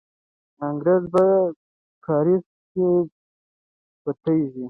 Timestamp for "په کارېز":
1.13-2.43